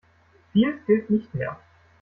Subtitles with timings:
[0.53, 1.59] Viel fehlt nicht mehr.